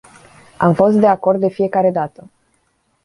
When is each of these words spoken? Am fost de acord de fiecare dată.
Am 0.57 0.73
fost 0.73 0.99
de 0.99 1.07
acord 1.07 1.39
de 1.39 1.49
fiecare 1.49 1.91
dată. 1.91 2.29